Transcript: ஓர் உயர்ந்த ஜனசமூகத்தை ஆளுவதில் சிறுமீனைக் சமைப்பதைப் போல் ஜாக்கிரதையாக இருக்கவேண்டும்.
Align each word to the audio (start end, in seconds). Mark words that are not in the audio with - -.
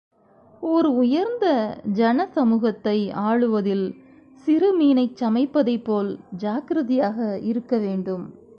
ஓர் 0.61 0.85
உயர்ந்த 0.85 1.45
ஜனசமூகத்தை 1.93 3.11
ஆளுவதில் 3.13 3.85
சிறுமீனைக் 4.47 5.17
சமைப்பதைப் 5.19 5.83
போல் 5.83 6.19
ஜாக்கிரதையாக 6.37 7.39
இருக்கவேண்டும். 7.43 8.25